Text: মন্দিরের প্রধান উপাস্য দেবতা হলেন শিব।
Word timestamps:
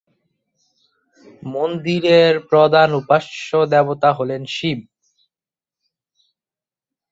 মন্দিরের 1.47 2.33
প্রধান 2.49 2.89
উপাস্য 2.93 3.49
দেবতা 3.65 4.09
হলেন 4.13 4.41
শিব। 4.47 4.79